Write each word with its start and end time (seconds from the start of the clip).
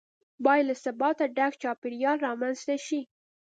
باید 0.45 0.65
له 0.69 0.75
ثباته 0.83 1.25
ډک 1.37 1.53
چاپیریال 1.63 2.17
رامنځته 2.27 2.75
شي. 2.85 2.99